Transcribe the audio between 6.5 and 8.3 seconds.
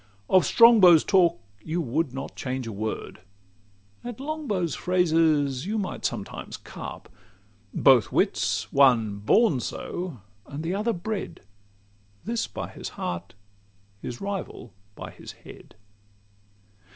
carp: Both